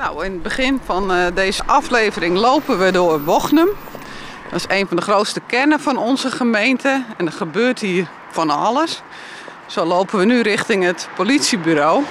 Nou, 0.00 0.24
in 0.24 0.32
het 0.32 0.42
begin 0.42 0.80
van 0.84 1.12
uh, 1.12 1.26
deze 1.34 1.62
aflevering 1.66 2.36
lopen 2.36 2.78
we 2.78 2.90
door 2.90 3.24
Wochnum. 3.24 3.68
Dat 4.50 4.54
is 4.54 4.64
een 4.68 4.86
van 4.86 4.96
de 4.96 5.02
grootste 5.02 5.40
kernen 5.46 5.80
van 5.80 5.96
onze 5.96 6.30
gemeente. 6.30 7.04
En 7.16 7.26
er 7.26 7.32
gebeurt 7.32 7.80
hier 7.80 8.08
van 8.30 8.50
alles. 8.50 9.02
Zo 9.66 9.84
lopen 9.84 10.18
we 10.18 10.24
nu 10.24 10.40
richting 10.40 10.84
het 10.84 11.08
politiebureau. 11.16 12.04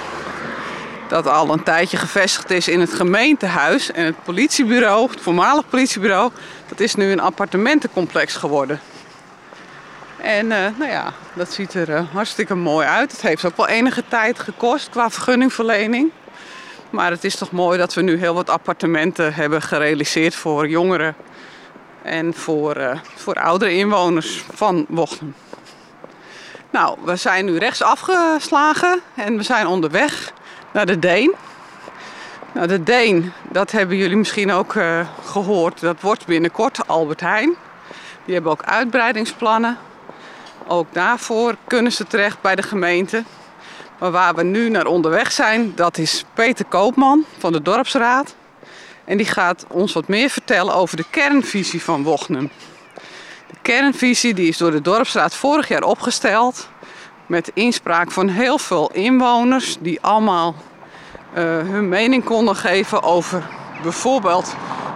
Dat 1.08 1.26
al 1.26 1.52
een 1.52 1.62
tijdje 1.62 1.96
gevestigd 1.96 2.50
is 2.50 2.68
in 2.68 2.80
het 2.80 2.92
gemeentehuis. 2.92 3.92
En 3.92 4.04
het 4.04 4.22
politiebureau, 4.24 5.10
het 5.10 5.20
voormalig 5.20 5.68
politiebureau, 5.68 6.30
dat 6.68 6.80
is 6.80 6.94
nu 6.94 7.12
een 7.12 7.20
appartementencomplex 7.20 8.36
geworden. 8.36 8.80
En 10.16 10.46
uh, 10.46 10.56
nou 10.76 10.90
ja, 10.90 11.12
dat 11.34 11.52
ziet 11.52 11.74
er 11.74 11.88
uh, 11.88 12.00
hartstikke 12.12 12.54
mooi 12.54 12.86
uit. 12.86 13.12
Het 13.12 13.22
heeft 13.22 13.44
ook 13.44 13.56
wel 13.56 13.68
enige 13.68 14.04
tijd 14.08 14.38
gekost 14.38 14.88
qua 14.88 15.10
vergunningverlening. 15.10 16.10
Maar 16.90 17.10
het 17.10 17.24
is 17.24 17.36
toch 17.36 17.50
mooi 17.50 17.78
dat 17.78 17.94
we 17.94 18.02
nu 18.02 18.18
heel 18.18 18.34
wat 18.34 18.50
appartementen 18.50 19.34
hebben 19.34 19.62
gerealiseerd 19.62 20.34
voor 20.34 20.68
jongeren 20.68 21.14
en 22.02 22.34
voor, 22.34 22.76
uh, 22.76 22.98
voor 23.14 23.34
oudere 23.34 23.72
inwoners 23.72 24.44
van 24.52 24.86
Wochten. 24.88 25.34
Nou, 26.70 26.98
we 27.04 27.16
zijn 27.16 27.44
nu 27.44 27.58
rechts 27.58 27.82
afgeslagen 27.82 29.00
en 29.14 29.36
we 29.36 29.42
zijn 29.42 29.66
onderweg 29.66 30.32
naar 30.72 30.86
de 30.86 30.98
Deen. 30.98 31.34
Nou, 32.52 32.66
de 32.66 32.82
Deen, 32.82 33.32
dat 33.50 33.70
hebben 33.70 33.96
jullie 33.96 34.16
misschien 34.16 34.52
ook 34.52 34.74
uh, 34.74 35.08
gehoord, 35.24 35.80
dat 35.80 36.00
wordt 36.00 36.26
binnenkort 36.26 36.86
Albert 36.86 37.20
Heijn. 37.20 37.54
Die 38.24 38.34
hebben 38.34 38.52
ook 38.52 38.62
uitbreidingsplannen. 38.62 39.78
Ook 40.66 40.86
daarvoor 40.92 41.56
kunnen 41.66 41.92
ze 41.92 42.06
terecht 42.06 42.40
bij 42.40 42.56
de 42.56 42.62
gemeente. 42.62 43.24
Maar 44.00 44.10
waar 44.10 44.34
we 44.34 44.42
nu 44.42 44.68
naar 44.68 44.86
onderweg 44.86 45.32
zijn, 45.32 45.72
dat 45.74 45.98
is 45.98 46.24
Peter 46.34 46.64
Koopman 46.64 47.24
van 47.38 47.52
de 47.52 47.62
Dorpsraad. 47.62 48.34
En 49.04 49.16
die 49.16 49.26
gaat 49.26 49.64
ons 49.68 49.92
wat 49.92 50.08
meer 50.08 50.30
vertellen 50.30 50.74
over 50.74 50.96
de 50.96 51.04
kernvisie 51.10 51.82
van 51.82 52.02
Wochnum. 52.02 52.50
De 53.46 53.56
kernvisie 53.62 54.34
die 54.34 54.48
is 54.48 54.56
door 54.56 54.70
de 54.70 54.80
Dorpsraad 54.80 55.34
vorig 55.34 55.68
jaar 55.68 55.82
opgesteld. 55.82 56.68
Met 57.26 57.50
inspraak 57.54 58.10
van 58.10 58.28
heel 58.28 58.58
veel 58.58 58.90
inwoners 58.92 59.76
die 59.80 60.00
allemaal 60.00 60.54
uh, 60.54 61.42
hun 61.44 61.88
mening 61.88 62.24
konden 62.24 62.56
geven 62.56 63.02
over 63.02 63.48
bijvoorbeeld 63.82 64.54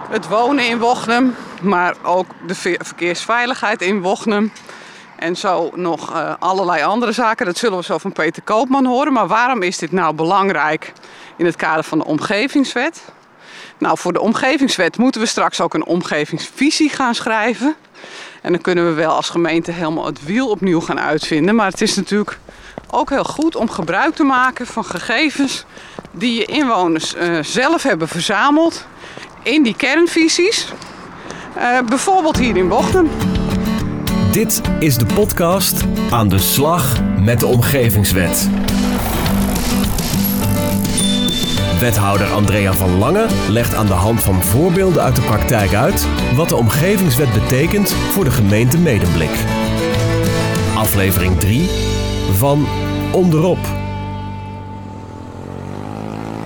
het 0.09 0.27
wonen 0.27 0.67
in 0.67 0.79
Wochnum. 0.79 1.35
Maar 1.61 1.95
ook 2.03 2.27
de 2.47 2.55
verkeersveiligheid 2.79 3.81
in 3.81 4.01
Wochnum. 4.01 4.51
En 5.15 5.35
zo 5.35 5.71
nog 5.75 6.13
uh, 6.13 6.33
allerlei 6.39 6.83
andere 6.83 7.11
zaken. 7.11 7.45
Dat 7.45 7.57
zullen 7.57 7.77
we 7.77 7.83
zo 7.83 7.97
van 7.97 8.11
Peter 8.11 8.41
Koopman 8.41 8.85
horen. 8.85 9.13
Maar 9.13 9.27
waarom 9.27 9.61
is 9.61 9.77
dit 9.77 9.91
nou 9.91 10.15
belangrijk 10.15 10.93
in 11.37 11.45
het 11.45 11.55
kader 11.55 11.83
van 11.83 11.97
de 11.97 12.05
omgevingswet? 12.05 13.03
Nou, 13.77 13.97
voor 13.97 14.13
de 14.13 14.21
omgevingswet 14.21 14.97
moeten 14.97 15.21
we 15.21 15.27
straks 15.27 15.61
ook 15.61 15.73
een 15.73 15.85
omgevingsvisie 15.85 16.89
gaan 16.89 17.15
schrijven. 17.15 17.75
En 18.41 18.51
dan 18.51 18.61
kunnen 18.61 18.85
we 18.85 18.93
wel 18.93 19.11
als 19.11 19.29
gemeente 19.29 19.71
helemaal 19.71 20.05
het 20.05 20.25
wiel 20.25 20.49
opnieuw 20.49 20.81
gaan 20.81 20.99
uitvinden. 20.99 21.55
Maar 21.55 21.71
het 21.71 21.81
is 21.81 21.95
natuurlijk 21.95 22.39
ook 22.89 23.09
heel 23.09 23.23
goed 23.23 23.55
om 23.55 23.69
gebruik 23.69 24.15
te 24.15 24.23
maken 24.23 24.67
van 24.67 24.85
gegevens 24.85 25.65
die 26.11 26.39
je 26.39 26.45
inwoners 26.45 27.15
uh, 27.15 27.39
zelf 27.41 27.83
hebben 27.83 28.07
verzameld 28.07 28.85
in 29.43 29.63
die 29.63 29.75
kernvisies. 29.75 30.67
Uh, 31.57 31.81
bijvoorbeeld 31.81 32.37
hier 32.37 32.57
in 32.57 32.67
Bochten. 32.67 33.09
Dit 34.35 34.61
is 34.79 34.97
de 34.97 35.05
podcast 35.05 35.83
Aan 36.11 36.27
de 36.27 36.37
slag 36.37 37.01
met 37.19 37.39
de 37.39 37.45
omgevingswet. 37.45 38.49
Wethouder 41.79 42.27
Andrea 42.27 42.73
van 42.73 42.97
Lange 42.97 43.27
legt 43.49 43.75
aan 43.75 43.85
de 43.85 43.93
hand 43.93 44.23
van 44.23 44.43
voorbeelden 44.43 45.03
uit 45.03 45.15
de 45.15 45.21
praktijk 45.21 45.73
uit 45.73 46.07
wat 46.35 46.49
de 46.49 46.55
omgevingswet 46.55 47.33
betekent 47.33 47.93
voor 47.93 48.23
de 48.23 48.31
gemeente 48.31 48.77
Medemblik. 48.77 49.29
Aflevering 50.75 51.39
3 51.39 51.69
van 52.31 52.67
Onderop. 53.11 53.59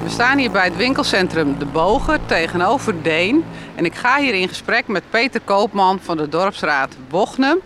We 0.04 0.10
staan 0.10 0.38
hier 0.38 0.52
bij 0.52 0.66
het 0.66 0.78
winkelcentrum 0.78 1.60
De 1.60 1.66
Bogen 1.66 2.20
tegenover 2.26 3.04
Deen. 3.04 3.44
En 3.76 3.86
ik 3.86 3.96
ga 3.96 4.20
hier 4.20 4.34
in 4.34 4.48
gesprek 4.48 4.88
met 4.88 5.04
Peter 5.10 5.42
Koopman 5.42 6.00
van 6.00 6.18
de 6.18 6.30
Dorpsraad 6.30 6.96
Bognum. 7.10 7.60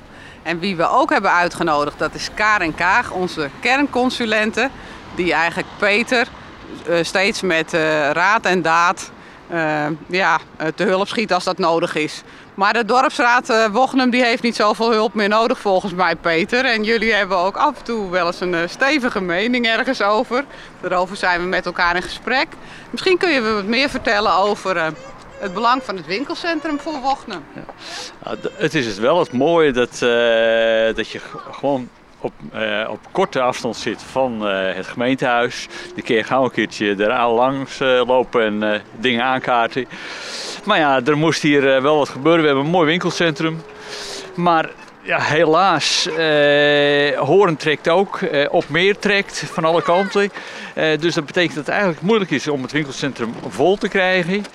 En 0.43 0.59
wie 0.59 0.75
we 0.75 0.89
ook 0.89 1.09
hebben 1.09 1.31
uitgenodigd, 1.31 1.99
dat 1.99 2.13
is 2.13 2.29
Karen 2.33 2.75
Kaag, 2.75 3.11
onze 3.11 3.49
kernconsulente. 3.59 4.69
Die 5.15 5.33
eigenlijk 5.33 5.67
Peter 5.77 6.27
uh, 6.89 6.95
steeds 7.01 7.41
met 7.41 7.73
uh, 7.73 8.09
raad 8.09 8.45
en 8.45 8.61
daad 8.61 9.11
uh, 9.53 9.85
ja, 10.07 10.39
te 10.75 10.83
hulp 10.83 11.07
schiet 11.07 11.33
als 11.33 11.43
dat 11.43 11.57
nodig 11.57 11.95
is. 11.95 12.21
Maar 12.53 12.73
de 12.73 12.85
dorpsraad 12.85 13.69
Wochnum 13.71 14.09
die 14.09 14.23
heeft 14.23 14.43
niet 14.43 14.55
zoveel 14.55 14.91
hulp 14.91 15.13
meer 15.13 15.27
nodig 15.27 15.59
volgens 15.59 15.93
mij, 15.93 16.15
Peter. 16.15 16.65
En 16.65 16.83
jullie 16.83 17.13
hebben 17.13 17.37
ook 17.37 17.57
af 17.57 17.77
en 17.77 17.83
toe 17.83 18.09
wel 18.09 18.27
eens 18.27 18.39
een 18.39 18.69
stevige 18.69 19.21
mening 19.21 19.67
ergens 19.67 20.01
over. 20.01 20.45
Daarover 20.81 21.15
zijn 21.15 21.41
we 21.41 21.47
met 21.47 21.65
elkaar 21.65 21.95
in 21.95 22.01
gesprek. 22.01 22.47
Misschien 22.89 23.17
kun 23.17 23.29
je 23.29 23.53
wat 23.53 23.65
meer 23.65 23.89
vertellen 23.89 24.33
over 24.33 24.93
het 25.43 25.53
belang 25.53 25.83
van 25.83 25.95
het 25.95 26.05
winkelcentrum 26.05 26.79
voor 26.79 26.99
Wochnum. 27.01 27.43
Ja. 27.55 27.63
Nou, 28.23 28.37
het 28.53 28.75
is 28.75 28.97
wel 28.97 29.19
het 29.19 29.31
mooie 29.31 29.71
dat, 29.71 29.99
dat 30.95 31.09
je 31.09 31.19
gewoon 31.51 31.89
op, 32.23 32.33
uh, 32.55 32.87
op 32.89 32.99
korte 33.11 33.41
afstand 33.41 33.75
zit 33.75 34.03
van 34.03 34.47
uh, 34.47 34.75
het 34.75 34.87
gemeentehuis. 34.87 35.67
Dan 35.95 36.03
kun 36.03 36.15
je 36.15 36.23
gauw 36.23 36.43
een 36.43 36.51
keertje 36.51 36.95
eraan 36.97 37.31
langs 37.31 37.81
uh, 37.81 38.01
lopen 38.05 38.63
en 38.63 38.81
dingen 38.99 39.23
aankaarten. 39.23 39.85
Maar 40.63 40.77
ja, 40.77 41.01
er 41.05 41.17
moest 41.17 41.41
hier 41.41 41.81
wel 41.81 41.97
wat 41.97 42.09
gebeuren. 42.09 42.41
We 42.41 42.47
hebben 42.47 42.65
een 42.65 42.71
mooi 42.71 42.87
winkelcentrum. 42.87 43.61
Maar 44.35 44.69
ja, 45.01 45.19
helaas, 45.19 46.07
Horen 47.17 47.57
trekt 47.57 47.89
ook, 47.89 48.19
op 48.49 48.69
meer 48.69 48.99
trekt 48.99 49.43
van 49.51 49.65
alle 49.65 49.81
kanten. 49.81 50.31
dus 50.73 51.13
dat 51.13 51.25
betekent 51.25 51.55
dat 51.55 51.65
het 51.65 51.73
eigenlijk 51.73 52.01
moeilijk 52.01 52.31
is 52.31 52.47
om 52.47 52.61
het 52.61 52.71
winkelcentrum 52.71 53.33
vol 53.47 53.77
te 53.77 53.87
krijgen. 53.87 54.45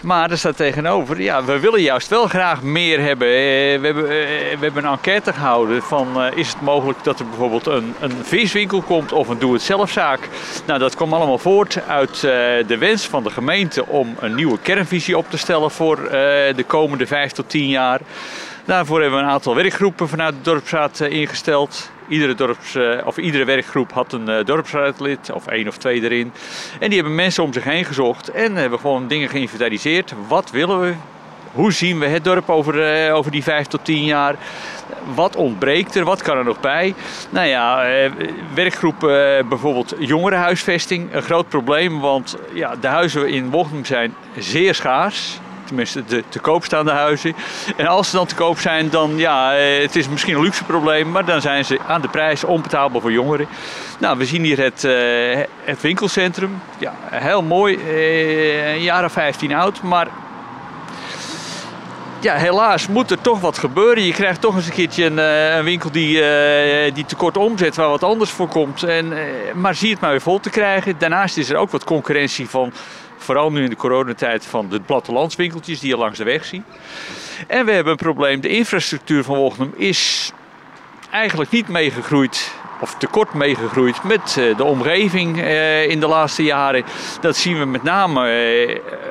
Maar 0.00 0.30
er 0.30 0.38
staat 0.38 0.56
tegenover, 0.56 1.20
ja, 1.20 1.44
we 1.44 1.58
willen 1.58 1.82
juist 1.82 2.08
wel 2.08 2.26
graag 2.26 2.62
meer 2.62 3.00
hebben. 3.00 3.28
We 3.28 3.78
hebben, 3.82 4.06
we 4.06 4.56
hebben 4.60 4.84
een 4.84 4.90
enquête 4.90 5.32
gehouden 5.32 5.82
van 5.82 6.22
is 6.34 6.48
het 6.48 6.60
mogelijk 6.60 7.04
dat 7.04 7.18
er 7.18 7.26
bijvoorbeeld 7.26 7.66
een, 7.66 7.94
een 8.00 8.12
viswinkel 8.22 8.82
komt 8.82 9.12
of 9.12 9.28
een 9.28 9.38
doe-het-zelfzaak. 9.38 10.28
Nou, 10.66 10.78
dat 10.78 10.94
kwam 10.94 11.12
allemaal 11.12 11.38
voort 11.38 11.78
uit 11.86 12.20
de 12.20 12.76
wens 12.78 13.06
van 13.06 13.22
de 13.22 13.30
gemeente 13.30 13.86
om 13.86 14.16
een 14.20 14.34
nieuwe 14.34 14.58
kernvisie 14.58 15.18
op 15.18 15.30
te 15.30 15.38
stellen 15.38 15.70
voor 15.70 15.96
de 16.56 16.64
komende 16.66 17.06
vijf 17.06 17.32
tot 17.32 17.48
tien 17.48 17.68
jaar. 17.68 18.00
Daarvoor 18.70 19.00
hebben 19.00 19.18
we 19.18 19.24
een 19.24 19.30
aantal 19.30 19.54
werkgroepen 19.54 20.08
vanuit 20.08 20.34
de 20.34 20.40
dorpsraad 20.42 21.00
ingesteld. 21.00 21.90
Iedere, 22.08 22.34
dorps, 22.34 22.78
of 23.04 23.16
iedere 23.16 23.44
werkgroep 23.44 23.92
had 23.92 24.12
een 24.12 24.44
dorpsraadlid, 24.44 25.30
of 25.32 25.46
één 25.46 25.68
of 25.68 25.76
twee 25.76 26.02
erin. 26.02 26.32
En 26.80 26.88
die 26.88 26.98
hebben 26.98 27.14
mensen 27.14 27.42
om 27.42 27.52
zich 27.52 27.64
heen 27.64 27.84
gezocht 27.84 28.28
en 28.28 28.56
hebben 28.56 28.78
gewoon 28.78 29.08
dingen 29.08 29.28
geïnventariseerd. 29.28 30.14
Wat 30.28 30.50
willen 30.50 30.80
we? 30.80 30.94
Hoe 31.52 31.72
zien 31.72 31.98
we 31.98 32.06
het 32.06 32.24
dorp 32.24 32.50
over, 32.50 33.12
over 33.12 33.30
die 33.30 33.42
vijf 33.42 33.66
tot 33.66 33.84
tien 33.84 34.04
jaar? 34.04 34.34
Wat 35.14 35.36
ontbreekt 35.36 35.94
er? 35.94 36.04
Wat 36.04 36.22
kan 36.22 36.36
er 36.36 36.44
nog 36.44 36.60
bij? 36.60 36.94
Nou 37.30 37.46
ja, 37.46 37.86
werkgroep 38.54 38.98
bijvoorbeeld 39.48 39.94
jongerenhuisvesting. 39.98 41.14
Een 41.14 41.22
groot 41.22 41.48
probleem, 41.48 42.00
want 42.00 42.36
ja, 42.52 42.76
de 42.76 42.86
huizen 42.86 43.28
in 43.28 43.50
Bochum 43.50 43.84
zijn 43.84 44.14
zeer 44.38 44.74
schaars 44.74 45.38
tenminste 45.70 46.04
de 46.04 46.24
te 46.28 46.38
koop 46.38 46.64
staande 46.64 46.90
huizen. 46.90 47.34
En 47.76 47.86
als 47.86 48.10
ze 48.10 48.16
dan 48.16 48.26
te 48.26 48.34
koop 48.34 48.58
zijn, 48.58 48.90
dan 48.90 49.16
ja, 49.16 49.52
het 49.52 49.96
is 49.96 50.08
misschien 50.08 50.34
een 50.34 50.42
luxe 50.42 50.64
probleem, 50.64 51.10
maar 51.10 51.24
dan 51.24 51.40
zijn 51.40 51.64
ze 51.64 51.78
aan 51.86 52.00
de 52.00 52.08
prijs 52.08 52.44
onbetaalbaar 52.44 53.00
voor 53.00 53.12
jongeren. 53.12 53.46
Nou, 53.98 54.18
we 54.18 54.24
zien 54.24 54.42
hier 54.42 54.58
het, 54.58 54.84
uh, 54.84 55.38
het 55.64 55.80
winkelcentrum. 55.80 56.62
Ja, 56.78 56.94
heel 57.10 57.42
mooi, 57.42 57.76
uh, 57.76 58.72
een 58.72 58.82
jaar 58.82 59.04
of 59.04 59.12
15 59.12 59.54
oud, 59.54 59.82
maar 59.82 60.08
ja, 62.20 62.34
helaas 62.34 62.88
moet 62.88 63.10
er 63.10 63.20
toch 63.20 63.40
wat 63.40 63.58
gebeuren. 63.58 64.04
Je 64.04 64.12
krijgt 64.12 64.40
toch 64.40 64.56
eens 64.56 64.66
een 64.66 64.72
keertje 64.72 65.04
een, 65.04 65.18
een 65.18 65.64
winkel 65.64 65.90
die, 65.90 66.16
uh, 66.16 66.94
die 66.94 67.04
tekort 67.04 67.36
omzet, 67.36 67.76
waar 67.76 67.88
wat 67.88 68.02
anders 68.02 68.30
voor 68.30 68.48
komt. 68.48 68.82
En, 68.82 69.12
maar 69.54 69.74
zie 69.74 69.90
het 69.90 70.00
maar 70.00 70.10
weer 70.10 70.20
vol 70.20 70.40
te 70.40 70.50
krijgen. 70.50 70.94
Daarnaast 70.98 71.36
is 71.36 71.50
er 71.50 71.56
ook 71.56 71.70
wat 71.70 71.84
concurrentie 71.84 72.48
van 72.48 72.72
vooral 73.22 73.52
nu 73.52 73.62
in 73.62 73.70
de 73.70 73.76
coronatijd 73.76 74.46
van 74.46 74.68
de 74.68 74.80
plattelandswinkeltjes 74.80 75.80
die 75.80 75.88
je 75.88 75.96
langs 75.96 76.18
de 76.18 76.24
weg 76.24 76.44
ziet. 76.44 76.62
En 77.46 77.66
we 77.66 77.72
hebben 77.72 77.92
een 77.92 77.98
probleem. 77.98 78.40
De 78.40 78.48
infrastructuur 78.48 79.24
van 79.24 79.36
Wochnum 79.36 79.72
is 79.76 80.32
eigenlijk 81.10 81.50
niet 81.50 81.68
meegegroeid 81.68 82.54
of 82.80 82.94
tekort 82.94 83.34
meegegroeid 83.34 84.02
met 84.02 84.40
de 84.56 84.64
omgeving 84.64 85.36
in 85.88 86.00
de 86.00 86.06
laatste 86.06 86.42
jaren. 86.42 86.84
Dat 87.20 87.36
zien 87.36 87.58
we 87.58 87.64
met 87.64 87.82
name 87.82 88.30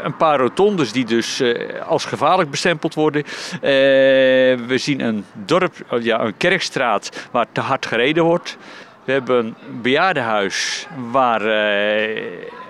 een 0.04 0.16
paar 0.16 0.40
rotondes 0.40 0.92
die 0.92 1.06
dus 1.06 1.44
als 1.88 2.06
gevaarlijk 2.06 2.52
bestempeld 2.52 2.94
worden. 2.94 3.24
we 4.68 4.76
zien 4.76 5.02
een 5.02 5.26
dorp, 5.34 5.74
ja, 6.00 6.20
een 6.20 6.38
kerkstraat 6.38 7.28
waar 7.32 7.46
te 7.52 7.62
hard 7.62 7.86
gereden 7.86 8.24
wordt. 8.24 8.58
We 9.04 9.12
hebben 9.12 9.46
een 9.46 9.82
bejaardenhuis 9.82 10.88
waar 11.12 11.42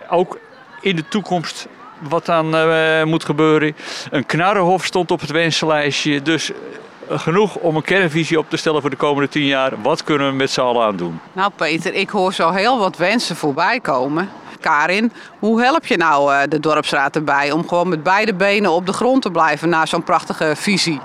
ook 0.09 0.37
in 0.81 0.95
de 0.95 1.07
toekomst 1.07 1.67
wat 1.99 2.29
aan 2.29 2.55
uh, 2.55 3.03
moet 3.03 3.25
gebeuren. 3.25 3.75
Een 4.09 4.25
knarrenhof 4.25 4.85
stond 4.85 5.11
op 5.11 5.19
het 5.19 5.31
wensenlijstje. 5.31 6.21
Dus 6.21 6.51
genoeg 7.09 7.55
om 7.55 7.75
een 7.75 7.81
kernvisie 7.81 8.39
op 8.39 8.49
te 8.49 8.57
stellen 8.57 8.81
voor 8.81 8.89
de 8.89 8.95
komende 8.95 9.29
tien 9.29 9.45
jaar. 9.45 9.81
Wat 9.81 10.03
kunnen 10.03 10.29
we 10.29 10.35
met 10.35 10.51
z'n 10.51 10.61
allen 10.61 10.85
aan 10.85 10.95
doen? 10.95 11.19
Nou 11.33 11.51
Peter, 11.55 11.93
ik 11.93 12.09
hoor 12.09 12.33
zo 12.33 12.51
heel 12.51 12.79
wat 12.79 12.97
wensen 12.97 13.35
voorbij 13.35 13.79
komen. 13.79 14.29
Karin, 14.59 15.11
hoe 15.39 15.61
help 15.61 15.85
je 15.85 15.97
nou 15.97 16.33
eh, 16.33 16.41
de 16.49 16.59
dorpsraad 16.59 17.15
erbij 17.15 17.51
om 17.51 17.67
gewoon 17.67 17.89
met 17.89 18.03
beide 18.03 18.33
benen 18.33 18.71
op 18.71 18.85
de 18.85 18.93
grond 18.93 19.21
te 19.21 19.31
blijven 19.31 19.69
na 19.69 19.85
zo'n 19.85 20.03
prachtige 20.03 20.53
visie? 20.55 20.99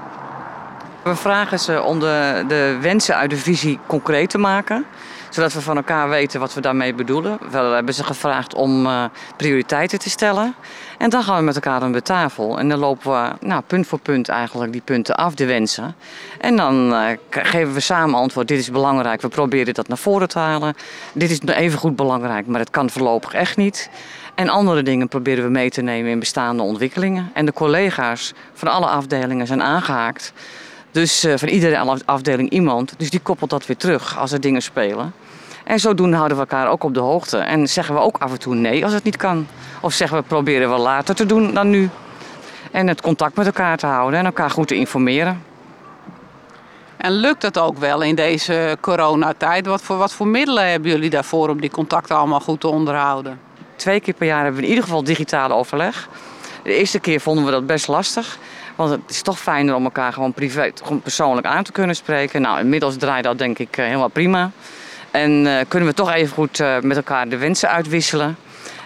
We 1.02 1.14
vragen 1.14 1.58
ze 1.58 1.82
om 1.82 2.00
de, 2.00 2.44
de 2.48 2.78
wensen 2.80 3.16
uit 3.16 3.30
de 3.30 3.36
visie 3.36 3.78
concreet 3.86 4.30
te 4.30 4.38
maken 4.38 4.86
zodat 5.34 5.52
we 5.52 5.60
van 5.60 5.76
elkaar 5.76 6.08
weten 6.08 6.40
wat 6.40 6.54
we 6.54 6.60
daarmee 6.60 6.94
bedoelen. 6.94 7.38
We 7.50 7.56
hebben 7.56 7.94
ze 7.94 8.04
gevraagd 8.04 8.54
om 8.54 8.86
uh, 8.86 9.04
prioriteiten 9.36 9.98
te 9.98 10.10
stellen. 10.10 10.54
En 10.98 11.10
dan 11.10 11.22
gaan 11.22 11.36
we 11.36 11.42
met 11.42 11.54
elkaar 11.54 11.80
aan 11.80 11.92
de 11.92 12.02
tafel. 12.02 12.58
En 12.58 12.68
dan 12.68 12.78
lopen 12.78 13.10
we 13.10 13.46
nou, 13.46 13.62
punt 13.66 13.86
voor 13.86 13.98
punt 13.98 14.28
eigenlijk 14.28 14.72
die 14.72 14.80
punten 14.80 15.14
af, 15.14 15.34
de 15.34 15.46
wensen. 15.46 15.94
En 16.40 16.56
dan 16.56 16.92
uh, 16.92 17.06
geven 17.30 17.74
we 17.74 17.80
samen 17.80 18.14
antwoord. 18.14 18.48
Dit 18.48 18.58
is 18.58 18.70
belangrijk. 18.70 19.22
We 19.22 19.28
proberen 19.28 19.74
dat 19.74 19.88
naar 19.88 19.98
voren 19.98 20.28
te 20.28 20.38
halen. 20.38 20.74
Dit 21.12 21.30
is 21.30 21.40
even 21.40 21.78
goed 21.78 21.96
belangrijk, 21.96 22.46
maar 22.46 22.60
het 22.60 22.70
kan 22.70 22.90
voorlopig 22.90 23.34
echt 23.34 23.56
niet. 23.56 23.90
En 24.34 24.48
andere 24.48 24.82
dingen 24.82 25.08
proberen 25.08 25.44
we 25.44 25.50
mee 25.50 25.70
te 25.70 25.82
nemen 25.82 26.10
in 26.10 26.18
bestaande 26.18 26.62
ontwikkelingen. 26.62 27.30
En 27.32 27.46
de 27.46 27.52
collega's 27.52 28.32
van 28.52 28.68
alle 28.68 28.86
afdelingen 28.86 29.46
zijn 29.46 29.62
aangehaakt. 29.62 30.32
Dus 30.90 31.24
uh, 31.24 31.34
van 31.36 31.48
iedere 31.48 31.98
afdeling 32.04 32.50
iemand. 32.50 32.94
Dus 32.96 33.10
die 33.10 33.20
koppelt 33.20 33.50
dat 33.50 33.66
weer 33.66 33.76
terug 33.76 34.18
als 34.18 34.32
er 34.32 34.40
dingen 34.40 34.62
spelen. 34.62 35.12
En 35.64 35.80
zodoende 35.80 36.16
houden 36.16 36.36
we 36.36 36.42
elkaar 36.42 36.68
ook 36.68 36.84
op 36.84 36.94
de 36.94 37.00
hoogte. 37.00 37.38
En 37.38 37.68
zeggen 37.68 37.94
we 37.94 38.00
ook 38.00 38.18
af 38.18 38.32
en 38.32 38.38
toe 38.38 38.54
nee 38.54 38.84
als 38.84 38.92
het 38.92 39.04
niet 39.04 39.16
kan. 39.16 39.46
Of 39.80 39.92
zeggen 39.92 40.16
we 40.16 40.22
proberen 40.22 40.70
we 40.70 40.78
later 40.78 41.14
te 41.14 41.26
doen 41.26 41.54
dan 41.54 41.70
nu. 41.70 41.90
En 42.70 42.86
het 42.86 43.00
contact 43.00 43.36
met 43.36 43.46
elkaar 43.46 43.76
te 43.76 43.86
houden 43.86 44.18
en 44.18 44.24
elkaar 44.24 44.50
goed 44.50 44.68
te 44.68 44.74
informeren. 44.74 45.42
En 46.96 47.12
lukt 47.12 47.40
dat 47.40 47.58
ook 47.58 47.78
wel 47.78 48.02
in 48.02 48.14
deze 48.14 48.76
coronatijd? 48.80 49.66
Wat 49.66 49.82
voor, 49.82 49.96
wat 49.96 50.12
voor 50.12 50.26
middelen 50.26 50.70
hebben 50.70 50.90
jullie 50.90 51.10
daarvoor 51.10 51.48
om 51.48 51.60
die 51.60 51.70
contacten 51.70 52.16
allemaal 52.16 52.40
goed 52.40 52.60
te 52.60 52.68
onderhouden? 52.68 53.40
Twee 53.76 54.00
keer 54.00 54.14
per 54.14 54.26
jaar 54.26 54.42
hebben 54.42 54.56
we 54.56 54.62
in 54.62 54.68
ieder 54.68 54.84
geval 54.84 55.04
digitale 55.04 55.54
overleg. 55.54 56.08
De 56.62 56.74
eerste 56.74 56.98
keer 56.98 57.20
vonden 57.20 57.44
we 57.44 57.50
dat 57.50 57.66
best 57.66 57.88
lastig. 57.88 58.38
Want 58.74 58.90
het 58.90 59.00
is 59.06 59.22
toch 59.22 59.38
fijner 59.38 59.74
om 59.74 59.84
elkaar 59.84 60.12
gewoon 60.12 60.32
privé, 60.32 60.70
gewoon 60.82 61.00
persoonlijk 61.00 61.46
aan 61.46 61.64
te 61.64 61.72
kunnen 61.72 61.96
spreken. 61.96 62.40
Nou, 62.40 62.58
inmiddels 62.58 62.96
draait 62.96 63.24
dat 63.24 63.38
denk 63.38 63.58
ik 63.58 63.76
eh, 63.76 63.84
helemaal 63.84 64.08
prima. 64.08 64.50
En 65.14 65.46
uh, 65.46 65.60
kunnen 65.68 65.88
we 65.88 65.94
toch 65.94 66.12
even 66.12 66.34
goed 66.34 66.60
uh, 66.60 66.80
met 66.80 66.96
elkaar 66.96 67.28
de 67.28 67.36
wensen 67.36 67.68
uitwisselen. 67.68 68.36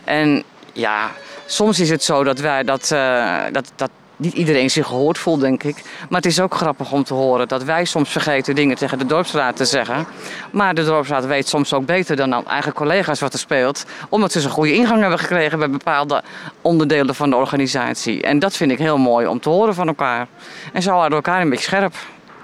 En 0.05 0.43
ja, 0.73 1.11
soms 1.47 1.81
is 1.81 1.91
het 1.91 2.03
zo 2.03 2.25
dat 2.25 2.39
wij 2.39 2.65
dat, 2.65 2.91
uh, 2.93 3.37
dat, 3.53 3.73
dat 3.77 3.91
niet 4.17 4.33
iedereen 4.33 4.71
zich 4.71 4.87
gehoord 4.87 5.19
voelt, 5.19 5.41
denk 5.41 5.63
ik. 5.63 5.83
Maar 6.09 6.21
het 6.21 6.31
is 6.31 6.41
ook 6.41 6.55
grappig 6.55 6.93
om 6.93 7.05
te 7.05 7.15
horen 7.15 7.49
dat 7.49 7.65
wij 7.65 7.85
soms 7.85 8.11
vergeten 8.11 8.55
dingen 8.55 8.77
tegen 8.77 8.99
de 8.99 9.07
dorpsraad 9.07 9.57
te 9.57 9.65
zeggen. 9.65 10.07
Maar 10.51 10.75
de 10.75 10.85
dorpsraad 10.85 11.27
weet 11.27 11.49
soms 11.49 11.73
ook 11.73 11.87
beter 11.87 12.17
dan 12.17 12.47
eigen 12.47 12.73
collega's 12.73 13.21
wat 13.21 13.33
er 13.33 13.39
speelt. 13.39 13.85
Omdat 14.09 14.33
ze 14.33 14.43
een 14.43 14.51
goede 14.51 14.75
ingang 14.75 15.01
hebben 15.01 15.19
gekregen 15.19 15.59
bij 15.59 15.71
bepaalde 15.71 16.23
onderdelen 16.63 17.15
van 17.15 17.31
de 17.31 17.37
organisatie. 17.37 18.23
En 18.23 18.39
dat 18.39 18.57
vind 18.57 18.71
ik 18.71 18.79
heel 18.79 18.99
mooi 18.99 19.27
om 19.27 19.41
te 19.41 19.49
horen 19.49 19.75
van 19.75 19.89
elkaar. 19.89 20.27
En 20.73 20.83
zo 20.83 20.91
houden 20.91 21.11
we 21.11 21.25
elkaar 21.25 21.41
een 21.41 21.51
beetje 21.51 21.65
scherp. 21.65 21.95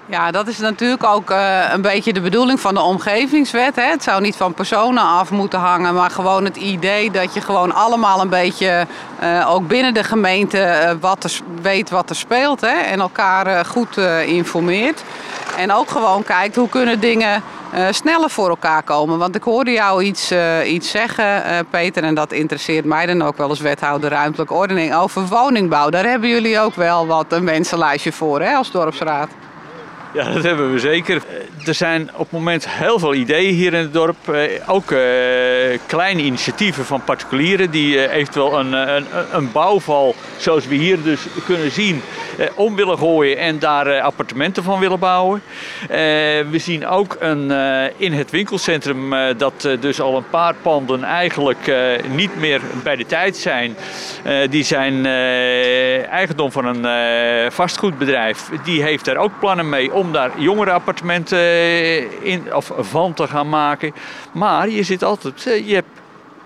Ja, 0.07 0.31
dat 0.31 0.47
is 0.47 0.57
natuurlijk 0.57 1.03
ook 1.03 1.29
uh, 1.29 1.61
een 1.71 1.81
beetje 1.81 2.13
de 2.13 2.21
bedoeling 2.21 2.59
van 2.59 2.73
de 2.73 2.81
omgevingswet. 2.81 3.75
Hè. 3.75 3.83
Het 3.83 4.03
zou 4.03 4.21
niet 4.21 4.35
van 4.35 4.53
personen 4.53 5.03
af 5.03 5.31
moeten 5.31 5.59
hangen, 5.59 5.93
maar 5.93 6.09
gewoon 6.09 6.45
het 6.45 6.57
idee 6.57 7.11
dat 7.11 7.33
je 7.33 7.41
gewoon 7.41 7.73
allemaal 7.73 8.21
een 8.21 8.29
beetje, 8.29 8.87
uh, 9.23 9.51
ook 9.53 9.67
binnen 9.67 9.93
de 9.93 10.03
gemeente, 10.03 10.57
uh, 10.57 10.91
wat 10.99 11.41
weet 11.61 11.89
wat 11.89 12.09
er 12.09 12.15
speelt. 12.15 12.61
Hè, 12.61 12.67
en 12.67 12.99
elkaar 12.99 13.65
goed 13.65 13.97
informeert. 14.25 15.03
En 15.57 15.71
ook 15.71 15.89
gewoon 15.89 16.23
kijkt 16.23 16.55
hoe 16.55 16.69
kunnen 16.69 16.99
dingen 16.99 17.43
sneller 17.89 18.29
voor 18.29 18.49
elkaar 18.49 18.83
komen. 18.83 19.17
Want 19.17 19.35
ik 19.35 19.43
hoorde 19.43 19.71
jou 19.71 20.03
iets, 20.03 20.33
iets 20.65 20.91
zeggen, 20.91 21.43
Peter, 21.69 22.03
en 22.03 22.15
dat 22.15 22.31
interesseert 22.31 22.85
mij 22.85 23.05
dan 23.05 23.21
ook 23.21 23.37
wel 23.37 23.49
als 23.49 23.59
wethouder 23.59 24.09
ruimtelijke 24.09 24.53
ordening, 24.53 24.95
over 24.95 25.25
woningbouw. 25.25 25.89
Daar 25.89 26.05
hebben 26.05 26.29
jullie 26.29 26.59
ook 26.59 26.75
wel 26.75 27.07
wat 27.07 27.25
een 27.29 27.43
mensenlijstje 27.43 28.11
voor 28.11 28.41
hè, 28.41 28.53
als 28.53 28.71
dorpsraad. 28.71 29.29
Ja, 30.15 30.29
dat 30.33 30.43
hebben 30.43 30.71
we 30.71 30.79
zeker. 30.79 31.21
Er 31.65 31.73
zijn 31.73 32.09
op 32.13 32.19
het 32.19 32.31
moment 32.31 32.69
heel 32.69 32.99
veel 32.99 33.13
ideeën 33.13 33.53
hier 33.53 33.73
in 33.73 33.79
het 33.79 33.93
dorp. 33.93 34.29
Eh, 34.29 34.69
ook 34.69 34.91
uh, 34.91 34.99
kleine 35.85 36.21
initiatieven 36.21 36.85
van 36.85 37.03
particulieren 37.03 37.71
die 37.71 38.09
eventueel 38.09 38.59
een, 38.59 38.73
een, 38.73 39.05
een, 39.31 39.51
bouwval, 39.51 40.15
zoals 40.37 40.67
we 40.67 40.75
hier 40.75 41.03
dus 41.03 41.27
kunnen 41.45 41.71
zien, 41.71 42.01
om 42.55 42.75
willen 42.75 42.97
gooien 42.97 43.37
en 43.37 43.59
daar 43.59 44.01
appartementen 44.01 44.63
van 44.63 44.79
willen 44.79 44.99
bouwen. 44.99 45.41
we 46.49 46.57
zien 46.57 46.87
ook 46.87 47.17
een, 47.19 47.51
in 47.97 48.13
het 48.13 48.31
winkelcentrum 48.31 49.13
dat 49.37 49.69
dus 49.79 50.01
al 50.01 50.17
een 50.17 50.29
paar 50.29 50.53
panden 50.61 51.03
eigenlijk 51.03 51.71
niet 52.11 52.39
meer 52.39 52.61
bij 52.83 52.95
de 52.95 53.05
tijd 53.05 53.37
zijn. 53.37 53.75
die 54.49 54.63
zijn 54.63 55.05
eigendom 56.05 56.51
van 56.51 56.65
een 56.65 57.51
vastgoedbedrijf. 57.51 58.49
Die 58.63 58.83
heeft 58.83 59.05
daar 59.05 59.17
ook 59.17 59.39
plannen 59.39 59.69
mee 59.69 59.93
om 59.93 60.04
daar 60.11 60.31
jongerenappartementen 60.41 61.37
eh, 61.37 62.23
in, 62.23 62.55
of 62.55 62.71
van 62.77 63.13
te 63.13 63.27
gaan 63.27 63.49
maken. 63.49 63.93
Maar 64.31 64.69
je 64.69 64.83
zit 64.83 65.03
altijd, 65.03 65.47
eh, 65.47 65.67
je 65.67 65.73
hebt 65.73 65.87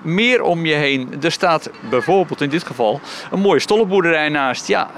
meer 0.02 0.42
om 0.42 0.66
je 0.66 0.74
heen. 0.74 1.14
Er 1.22 1.32
staat 1.32 1.70
bijvoorbeeld 1.90 2.42
in 2.42 2.50
dit 2.50 2.64
geval 2.64 3.00
een 3.32 3.40
mooie 3.40 3.60
stollenboerderij 3.60 4.30
naast. 4.30 4.68
Ja, 4.68 4.90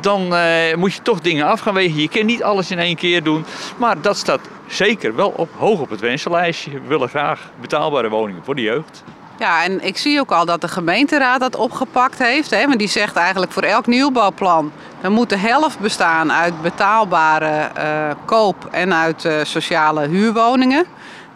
dan 0.00 0.32
uh, 0.32 0.74
moet 0.76 0.94
je 0.94 1.02
toch 1.02 1.20
dingen 1.20 1.46
af 1.46 1.60
gaan 1.60 1.74
wegen. 1.74 2.00
Je 2.00 2.08
kan 2.08 2.26
niet 2.26 2.42
alles 2.42 2.70
in 2.70 2.78
één 2.78 2.96
keer 2.96 3.22
doen. 3.22 3.44
Maar 3.76 4.00
dat 4.00 4.16
staat 4.16 4.40
zeker 4.66 5.16
wel 5.16 5.28
op, 5.28 5.48
hoog 5.56 5.80
op 5.80 5.90
het 5.90 6.00
wensenlijstje. 6.00 6.70
We 6.70 6.86
willen 6.86 7.08
graag 7.08 7.50
betaalbare 7.60 8.08
woningen 8.08 8.44
voor 8.44 8.54
de 8.54 8.62
jeugd. 8.62 9.04
Ja, 9.38 9.64
en 9.64 9.84
ik 9.84 9.96
zie 9.96 10.20
ook 10.20 10.30
al 10.30 10.44
dat 10.44 10.60
de 10.60 10.68
gemeenteraad 10.68 11.40
dat 11.40 11.56
opgepakt 11.56 12.18
heeft. 12.18 12.50
Hè, 12.50 12.66
want 12.66 12.78
die 12.78 12.88
zegt 12.88 13.16
eigenlijk 13.16 13.52
voor 13.52 13.62
elk 13.62 13.86
nieuwbouwplan... 13.86 14.72
dan 15.00 15.12
moet 15.12 15.28
de 15.28 15.36
helft 15.36 15.78
bestaan 15.78 16.32
uit 16.32 16.62
betaalbare 16.62 17.70
uh, 17.78 18.14
koop 18.24 18.68
en 18.70 18.94
uit 18.94 19.24
uh, 19.24 19.32
sociale 19.42 20.06
huurwoningen. 20.06 20.86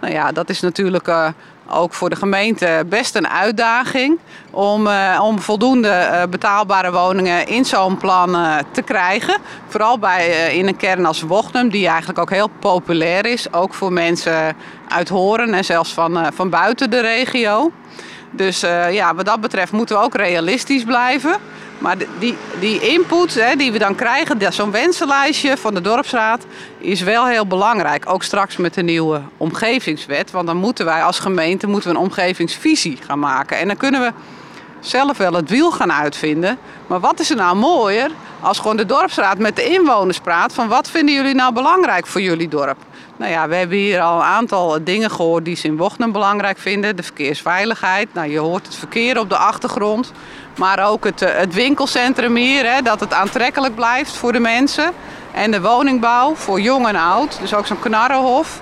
Nou 0.01 0.13
ja, 0.13 0.33
dat 0.33 0.49
is 0.49 0.61
natuurlijk 0.61 1.09
uh, 1.09 1.29
ook 1.69 1.93
voor 1.93 2.11
de 2.11 2.17
gemeente 2.17 2.85
best 2.89 3.15
een 3.15 3.29
uitdaging... 3.29 4.19
om, 4.51 4.89
om 5.21 5.41
voldoende 5.41 6.27
betaalbare 6.31 6.93
woningen 6.93 7.47
in 7.47 7.65
zo'n 7.65 7.97
plan 7.97 8.37
te 8.73 8.83
krijgen. 8.83 9.37
Vooral 9.69 9.99
bij, 9.99 10.55
in 10.57 10.67
een 10.67 10.77
kern 10.77 11.07
als 11.07 11.23
Wochnum, 11.23 11.69
die 11.69 11.89
eigenlijk 11.89 12.19
ook 12.19 12.31
heel 12.31 12.51
populair 12.61 13.27
is. 13.27 13.53
Ook 13.53 13.75
voor 13.75 13.93
mensen 13.93 14.57
uit 14.89 15.09
Horen 15.09 15.55
en 15.55 15.65
zelfs 15.65 15.93
van, 15.93 16.33
van 16.35 16.51
buiten 16.51 16.91
de 16.91 17.01
regio. 17.01 17.71
Dus 18.31 18.61
ja, 18.91 19.15
wat 19.15 19.27
dat 19.27 19.41
betreft 19.41 19.73
moeten 19.73 19.97
we 19.97 20.03
ook 20.03 20.15
realistisch 20.15 20.85
blijven. 20.85 21.37
Maar 21.81 21.97
die, 22.19 22.37
die 22.59 22.81
input 22.81 23.35
hè, 23.35 23.57
die 23.57 23.73
we 23.73 23.79
dan 23.79 23.95
krijgen, 23.95 24.53
zo'n 24.53 24.71
wensenlijstje 24.71 25.57
van 25.57 25.75
de 25.75 25.81
dorpsraad, 25.81 26.47
is 26.79 27.01
wel 27.01 27.27
heel 27.27 27.47
belangrijk. 27.47 28.11
Ook 28.11 28.23
straks 28.23 28.57
met 28.57 28.75
de 28.75 28.83
nieuwe 28.83 29.21
omgevingswet. 29.37 30.31
Want 30.31 30.47
dan 30.47 30.57
moeten 30.57 30.85
wij 30.85 31.03
als 31.03 31.19
gemeente 31.19 31.67
moeten 31.67 31.91
we 31.91 31.97
een 31.97 32.03
omgevingsvisie 32.03 32.99
gaan 33.07 33.19
maken. 33.19 33.59
En 33.59 33.67
dan 33.67 33.77
kunnen 33.77 34.01
we 34.01 34.13
zelf 34.81 35.19
wel 35.19 35.33
het 35.33 35.51
wiel 35.51 35.71
gaan 35.71 35.93
uitvinden. 35.93 36.59
Maar 36.87 37.01
wat 37.01 37.21
is 37.21 37.31
er 37.31 37.37
nou 37.37 37.57
mooier 37.57 38.11
als 38.41 38.59
gewoon 38.59 38.77
de 38.77 38.87
dorpsraad 38.87 39.39
met 39.39 39.57
de 39.57 39.65
inwoners 39.65 40.21
praat 40.21 40.53
van 40.55 40.69
wat 40.69 40.91
vinden 40.91 41.15
jullie 41.15 41.35
nou 41.35 41.53
belangrijk 41.53 42.07
voor 42.07 42.21
jullie 42.21 42.49
dorp? 42.49 42.79
Nou 43.17 43.33
ja, 43.33 43.49
we 43.49 43.55
hebben 43.55 43.77
hier 43.77 44.01
al 44.01 44.17
een 44.17 44.25
aantal 44.25 44.85
dingen 44.85 45.11
gehoord 45.11 45.45
die 45.45 45.57
ze 45.57 45.67
in 45.67 45.77
Wochnum 45.77 46.13
belangrijk 46.13 46.59
vinden. 46.59 46.97
De 46.97 47.03
verkeersveiligheid. 47.03 48.15
Nou, 48.15 48.31
je 48.31 48.39
hoort 48.39 48.67
het 48.67 48.75
verkeer 48.75 49.19
op 49.19 49.29
de 49.29 49.37
achtergrond. 49.37 50.13
Maar 50.57 50.89
ook 50.89 51.05
het, 51.05 51.23
eh, 51.23 51.37
het 51.37 51.55
winkelcentrum 51.55 52.37
hier, 52.37 52.73
hè, 52.73 52.83
dat 52.83 53.01
het 53.01 53.13
aantrekkelijk 53.13 53.75
blijft 53.75 54.17
voor 54.17 54.33
de 54.33 54.41
mensen. 54.41 54.93
En 55.33 55.51
de 55.51 55.61
woningbouw 55.61 56.35
voor 56.35 56.61
jong 56.61 56.89
en 56.89 56.97
oud. 56.97 57.39
Dus 57.41 57.55
ook 57.55 57.67
zo'n 57.67 57.81
knarrenhof. 57.81 58.61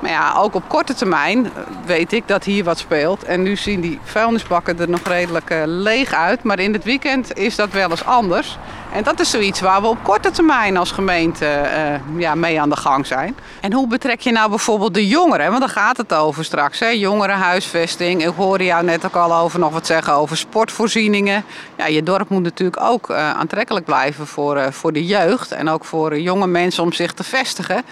Maar 0.00 0.10
ja, 0.10 0.34
ook 0.36 0.54
op 0.54 0.68
korte 0.68 0.94
termijn 0.94 1.44
eh, 1.44 1.50
weet 1.86 2.12
ik 2.12 2.28
dat 2.28 2.44
hier 2.44 2.64
wat 2.64 2.78
speelt. 2.78 3.24
En 3.24 3.42
nu 3.42 3.56
zien 3.56 3.80
die 3.80 3.98
vuilnisbakken 4.02 4.80
er 4.80 4.88
nog 4.88 5.00
redelijk 5.02 5.50
uh, 5.50 5.62
leeg 5.64 6.12
uit. 6.12 6.42
Maar 6.42 6.58
in 6.58 6.72
het 6.72 6.84
weekend 6.84 7.36
is 7.38 7.56
dat 7.56 7.70
wel 7.70 7.90
eens 7.90 8.04
anders. 8.04 8.58
En 8.92 9.02
dat 9.02 9.20
is 9.20 9.30
zoiets 9.30 9.60
waar 9.60 9.80
we 9.80 9.86
op 9.86 9.98
korte 10.02 10.30
termijn 10.30 10.76
als 10.76 10.90
gemeente 10.90 11.44
uh, 11.44 12.20
ja, 12.20 12.34
mee 12.34 12.60
aan 12.60 12.68
de 12.68 12.76
gang 12.76 13.06
zijn. 13.06 13.36
En 13.60 13.72
hoe 13.72 13.86
betrek 13.86 14.20
je 14.20 14.32
nou 14.32 14.48
bijvoorbeeld 14.48 14.94
de 14.94 15.06
jongeren? 15.06 15.48
Want 15.48 15.60
daar 15.60 15.68
gaat 15.68 15.96
het 15.96 16.14
over 16.14 16.44
straks. 16.44 16.78
Hè? 16.78 16.88
Jongerenhuisvesting. 16.88 18.26
Ik 18.26 18.32
hoorde 18.36 18.64
jou 18.64 18.84
net 18.84 19.04
ook 19.04 19.16
al 19.16 19.34
over 19.34 19.58
nog 19.58 19.72
wat 19.72 19.86
zeggen 19.86 20.12
over 20.12 20.36
sportvoorzieningen. 20.36 21.44
Ja, 21.76 21.86
je 21.86 22.02
dorp 22.02 22.28
moet 22.28 22.42
natuurlijk 22.42 22.82
ook 22.82 23.10
aantrekkelijk 23.10 23.84
blijven 23.84 24.26
voor, 24.26 24.72
voor 24.72 24.92
de 24.92 25.06
jeugd. 25.06 25.52
En 25.52 25.68
ook 25.68 25.84
voor 25.84 26.20
jonge 26.20 26.46
mensen 26.46 26.82
om 26.82 26.92
zich 26.92 27.12
te 27.12 27.24
vestigen. 27.24 27.84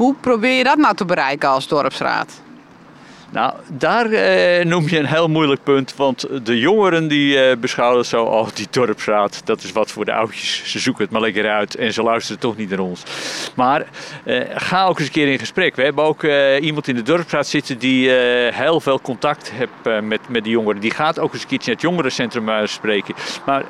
Hoe 0.00 0.14
probeer 0.20 0.56
je 0.56 0.64
dat 0.64 0.76
nou 0.76 0.94
te 0.94 1.04
bereiken 1.04 1.48
als 1.48 1.68
dorpsraad? 1.68 2.42
Nou, 3.30 3.52
daar 3.68 4.06
eh, 4.06 4.64
noem 4.64 4.88
je 4.88 4.98
een 4.98 5.06
heel 5.06 5.28
moeilijk 5.28 5.62
punt. 5.62 5.96
Want 5.96 6.26
de 6.46 6.58
jongeren 6.58 7.08
die 7.08 7.42
eh, 7.42 7.56
beschouwen 7.56 8.04
zo, 8.04 8.24
oh 8.24 8.48
die 8.54 8.66
dorpsraad, 8.70 9.40
dat 9.44 9.62
is 9.62 9.72
wat 9.72 9.90
voor 9.90 10.04
de 10.04 10.12
oudjes. 10.12 10.62
Ze 10.64 10.78
zoeken 10.78 11.02
het 11.02 11.12
maar 11.12 11.20
lekker 11.20 11.50
uit 11.50 11.74
en 11.74 11.92
ze 11.92 12.02
luisteren 12.02 12.40
toch 12.40 12.56
niet 12.56 12.70
naar 12.70 12.78
ons. 12.78 13.02
Maar 13.54 13.86
eh, 14.24 14.40
ga 14.54 14.84
ook 14.84 14.98
eens 14.98 15.06
een 15.06 15.12
keer 15.12 15.28
in 15.28 15.38
gesprek. 15.38 15.76
We 15.76 15.82
hebben 15.82 16.04
ook 16.04 16.22
eh, 16.22 16.62
iemand 16.62 16.88
in 16.88 16.94
de 16.94 17.02
dorpsraad 17.02 17.46
zitten 17.46 17.78
die 17.78 18.16
eh, 18.16 18.56
heel 18.56 18.80
veel 18.80 19.00
contact 19.00 19.50
heeft 19.50 19.72
eh, 19.82 20.00
met, 20.00 20.20
met 20.28 20.44
de 20.44 20.50
jongeren. 20.50 20.80
Die 20.80 20.90
gaat 20.90 21.18
ook 21.18 21.32
eens 21.32 21.42
een 21.42 21.48
keertje 21.48 21.70
naar 21.70 21.80
het 21.80 21.90
jongerencentrum 21.90 22.66
spreken. 22.66 23.14
Maar 23.46 23.64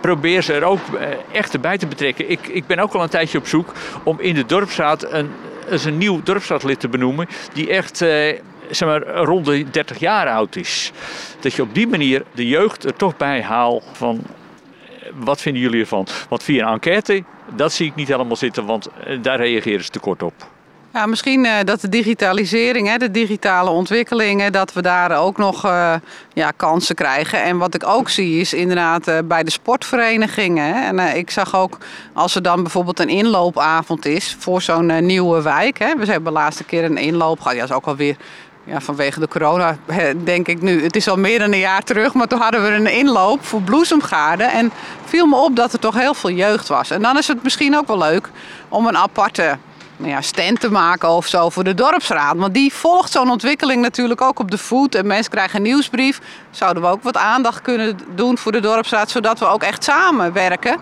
probeer 0.00 0.42
ze 0.42 0.52
er 0.52 0.64
ook 0.64 0.94
eh, 0.94 1.08
echt 1.32 1.52
erbij 1.52 1.78
te 1.78 1.86
betrekken. 1.86 2.30
Ik, 2.30 2.46
ik 2.46 2.66
ben 2.66 2.78
ook 2.78 2.92
al 2.92 3.02
een 3.02 3.08
tijdje 3.08 3.38
op 3.38 3.46
zoek 3.46 3.72
om 4.02 4.20
in 4.20 4.34
de 4.34 4.46
dorpsraad 4.46 5.12
een, 5.12 5.30
een 5.68 5.98
nieuw 5.98 6.22
dorpsraadlid 6.22 6.80
te 6.80 6.88
benoemen. 6.88 7.28
Die 7.52 7.70
echt 7.70 8.02
eh, 8.02 8.38
zeg 8.70 8.88
maar, 8.88 9.02
rond 9.06 9.44
de 9.46 9.70
30 9.70 9.98
jaar 9.98 10.28
oud 10.28 10.56
is. 10.56 10.92
Dat 11.40 11.52
je 11.52 11.62
op 11.62 11.74
die 11.74 11.86
manier 11.86 12.24
de 12.34 12.48
jeugd 12.48 12.84
er 12.84 12.96
toch 12.96 13.16
bij 13.16 13.42
haalt 13.42 13.84
van 13.92 14.20
eh, 14.84 15.08
wat 15.14 15.40
vinden 15.40 15.62
jullie 15.62 15.80
ervan? 15.80 16.06
Want 16.28 16.42
via 16.42 16.66
een 16.66 16.72
enquête, 16.72 17.24
dat 17.54 17.72
zie 17.72 17.86
ik 17.86 17.94
niet 17.94 18.08
helemaal 18.08 18.36
zitten, 18.36 18.66
want 18.66 18.88
daar 19.22 19.36
reageren 19.36 19.84
ze 19.84 19.90
te 19.90 19.98
kort 19.98 20.22
op. 20.22 20.34
Ja, 20.92 21.06
misschien 21.06 21.44
eh, 21.44 21.52
dat 21.64 21.80
de 21.80 21.88
digitalisering, 21.88 22.88
hè, 22.88 22.96
de 22.96 23.10
digitale 23.10 23.70
ontwikkelingen, 23.70 24.52
dat 24.52 24.72
we 24.72 24.82
daar 24.82 25.18
ook 25.18 25.36
nog 25.36 25.64
eh, 25.64 25.94
ja, 26.32 26.50
kansen 26.50 26.94
krijgen. 26.94 27.42
En 27.42 27.58
wat 27.58 27.74
ik 27.74 27.86
ook 27.86 28.08
zie 28.08 28.40
is 28.40 28.54
inderdaad 28.54 29.08
eh, 29.08 29.18
bij 29.24 29.42
de 29.42 29.50
sportverenigingen. 29.50 30.84
En 30.84 31.16
ik 31.16 31.30
zag 31.30 31.56
ook 31.56 31.78
als 32.12 32.34
er 32.34 32.42
dan 32.42 32.62
bijvoorbeeld 32.62 33.00
een 33.00 33.08
inloopavond 33.08 34.06
is 34.06 34.36
voor 34.38 34.62
zo'n 34.62 35.06
nieuwe 35.06 35.42
wijk. 35.42 35.78
Hè. 35.78 35.94
We 35.96 36.04
hebben 36.06 36.32
de 36.32 36.38
laatste 36.38 36.64
keer 36.64 36.84
een 36.84 36.98
inloop 36.98 37.40
gehad. 37.40 37.54
Ja, 37.54 37.60
dat 37.60 37.70
is 37.70 37.76
ook 37.76 37.86
alweer 37.86 38.16
ja, 38.64 38.80
vanwege 38.80 39.20
de 39.20 39.28
corona, 39.28 39.76
denk 40.24 40.48
ik 40.48 40.62
nu. 40.62 40.82
Het 40.82 40.96
is 40.96 41.08
al 41.08 41.16
meer 41.16 41.38
dan 41.38 41.52
een 41.52 41.58
jaar 41.58 41.82
terug, 41.82 42.14
maar 42.14 42.26
toen 42.26 42.40
hadden 42.40 42.62
we 42.62 42.68
een 42.68 42.92
inloop 42.92 43.44
voor 43.44 43.62
bloesemgaarden. 43.62 44.52
En 44.52 44.72
viel 45.04 45.26
me 45.26 45.36
op 45.36 45.56
dat 45.56 45.72
er 45.72 45.78
toch 45.78 45.94
heel 45.94 46.14
veel 46.14 46.30
jeugd 46.30 46.68
was. 46.68 46.90
En 46.90 47.02
dan 47.02 47.18
is 47.18 47.28
het 47.28 47.42
misschien 47.42 47.76
ook 47.76 47.86
wel 47.86 47.98
leuk 47.98 48.30
om 48.68 48.86
een 48.86 48.96
aparte 48.96 49.58
nou 50.00 50.12
ja, 50.12 50.20
stand 50.20 50.60
te 50.60 50.70
maken 50.70 51.08
of 51.08 51.26
zo 51.26 51.48
voor 51.48 51.64
de 51.64 51.74
dorpsraad. 51.74 52.36
Want 52.36 52.54
die 52.54 52.72
volgt 52.72 53.12
zo'n 53.12 53.30
ontwikkeling 53.30 53.82
natuurlijk 53.82 54.20
ook 54.20 54.38
op 54.38 54.50
de 54.50 54.58
voet. 54.58 54.94
En 54.94 55.06
mensen 55.06 55.30
krijgen 55.30 55.56
een 55.56 55.62
nieuwsbrief. 55.62 56.20
Zouden 56.50 56.82
we 56.82 56.88
ook 56.88 57.02
wat 57.02 57.16
aandacht 57.16 57.62
kunnen 57.62 57.98
doen 58.14 58.38
voor 58.38 58.52
de 58.52 58.60
dorpsraad, 58.60 59.10
zodat 59.10 59.38
we 59.38 59.46
ook 59.46 59.62
echt 59.62 59.84
samenwerken. 59.84 60.76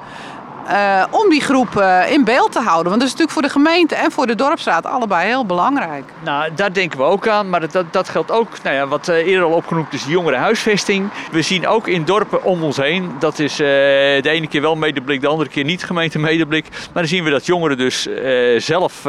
Eh, 0.68 1.04
om 1.10 1.30
die 1.30 1.40
groep 1.40 1.76
eh, 1.76 2.12
in 2.12 2.24
beeld 2.24 2.52
te 2.52 2.60
houden. 2.60 2.88
Want 2.88 3.00
dat 3.00 3.10
is 3.10 3.16
natuurlijk 3.16 3.30
voor 3.30 3.42
de 3.42 3.48
gemeente 3.48 3.94
en 3.94 4.10
voor 4.10 4.26
de 4.26 4.34
dorpsraad 4.34 4.86
allebei 4.86 5.26
heel 5.26 5.46
belangrijk. 5.46 6.04
Nou, 6.24 6.54
daar 6.54 6.72
denken 6.72 6.98
we 6.98 7.04
ook 7.04 7.28
aan, 7.28 7.50
maar 7.50 7.68
dat, 7.68 7.92
dat 7.92 8.08
geldt 8.08 8.30
ook, 8.30 8.62
nou 8.62 8.76
ja, 8.76 8.86
wat 8.86 9.08
eh, 9.08 9.16
eerder 9.16 9.44
al 9.44 9.52
opgenoemd 9.52 9.92
is, 9.92 10.04
de 10.04 10.10
jongerenhuisvesting. 10.10 11.10
We 11.30 11.42
zien 11.42 11.66
ook 11.66 11.88
in 11.88 12.04
dorpen 12.04 12.44
om 12.44 12.62
ons 12.62 12.76
heen, 12.76 13.12
dat 13.18 13.38
is 13.38 13.56
de 13.56 14.20
ene 14.22 14.48
keer 14.48 14.60
wel 14.60 14.76
medeblik, 14.76 15.20
de 15.20 15.26
andere 15.26 15.50
keer 15.50 15.64
niet 15.64 15.84
gemeente 15.84 16.18
medeblik. 16.18 16.68
Maar 16.70 17.02
dan 17.02 17.06
zien 17.06 17.24
we 17.24 17.30
dat 17.30 17.46
jongeren 17.46 17.78
dus 17.78 18.08
zelf 18.56 19.06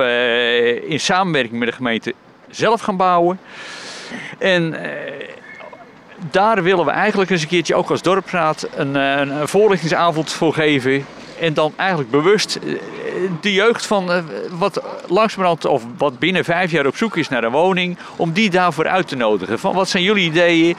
in 0.87 0.99
samenwerking 0.99 1.59
met 1.59 1.67
de 1.67 1.75
gemeente 1.75 2.13
zelf 2.49 2.81
gaan 2.81 2.97
bouwen. 2.97 3.39
En 4.37 4.75
daar 6.31 6.63
willen 6.63 6.85
we 6.85 6.91
eigenlijk 6.91 7.31
eens 7.31 7.41
een 7.41 7.47
keertje 7.47 7.75
ook 7.75 7.89
als 7.89 8.01
dorpsraad 8.01 8.67
een, 8.75 8.95
een, 8.95 9.29
een 9.29 9.47
voorlichtingsavond 9.47 10.31
voor 10.31 10.53
geven. 10.53 11.05
En 11.39 11.53
dan 11.53 11.73
eigenlijk 11.75 12.11
bewust 12.11 12.55
eh, 12.55 12.79
de 13.41 13.53
jeugd 13.53 13.85
van 13.85 14.11
eh, 14.11 14.23
wat 14.51 14.83
langzamerhand 15.07 15.65
of 15.65 15.83
wat 15.97 16.19
binnen 16.19 16.43
vijf 16.43 16.71
jaar 16.71 16.85
op 16.85 16.97
zoek 16.97 17.17
is 17.17 17.29
naar 17.29 17.43
een 17.43 17.51
woning, 17.51 17.97
om 18.15 18.31
die 18.31 18.49
daarvoor 18.49 18.87
uit 18.87 19.07
te 19.07 19.15
nodigen. 19.15 19.59
Van 19.59 19.73
wat 19.73 19.89
zijn 19.89 20.03
jullie 20.03 20.29
ideeën 20.29 20.75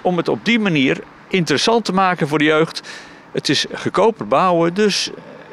om 0.00 0.16
het 0.16 0.28
op 0.28 0.44
die 0.44 0.58
manier 0.58 1.00
interessant 1.28 1.84
te 1.84 1.92
maken 1.92 2.28
voor 2.28 2.38
de 2.38 2.44
jeugd? 2.44 2.82
Het 3.32 3.48
is 3.48 3.66
goedkoper 3.74 4.28
bouwen, 4.28 4.74
dus 4.74 5.10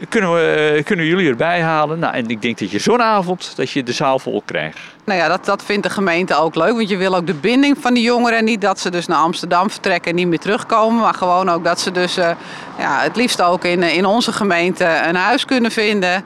kunnen, 0.09 0.33
we, 0.33 0.73
eh, 0.77 0.83
kunnen 0.83 1.05
jullie 1.05 1.29
erbij 1.29 1.61
halen. 1.61 1.99
Nou, 1.99 2.13
en 2.13 2.29
ik 2.29 2.41
denk 2.41 2.59
dat 2.59 2.71
je 2.71 2.79
zo'n 2.79 3.01
avond 3.01 3.53
dat 3.55 3.71
je 3.71 3.83
de 3.83 3.91
zaal 3.91 4.19
vol 4.19 4.41
krijgt. 4.45 4.77
Nou 5.03 5.19
ja, 5.19 5.27
dat, 5.27 5.45
dat 5.45 5.63
vindt 5.63 5.83
de 5.83 5.89
gemeente 5.89 6.35
ook 6.35 6.55
leuk. 6.55 6.73
Want 6.73 6.89
je 6.89 6.97
wil 6.97 7.15
ook 7.15 7.27
de 7.27 7.33
binding 7.33 7.77
van 7.79 7.93
die 7.93 8.03
jongeren. 8.03 8.43
Niet 8.43 8.61
dat 8.61 8.79
ze 8.79 8.89
dus 8.89 9.07
naar 9.07 9.17
Amsterdam 9.17 9.69
vertrekken 9.69 10.09
en 10.09 10.15
niet 10.17 10.27
meer 10.27 10.39
terugkomen. 10.39 11.01
Maar 11.01 11.13
gewoon 11.13 11.49
ook 11.49 11.63
dat 11.63 11.79
ze 11.79 11.91
dus 11.91 12.17
eh, 12.17 12.29
ja, 12.77 12.99
het 12.99 13.15
liefst 13.15 13.41
ook 13.41 13.63
in, 13.63 13.83
in 13.83 14.05
onze 14.05 14.31
gemeente 14.31 15.01
een 15.07 15.15
huis 15.15 15.45
kunnen 15.45 15.71
vinden. 15.71 16.23